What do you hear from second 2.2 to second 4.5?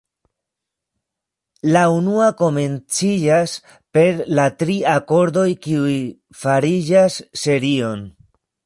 komenciĝas per la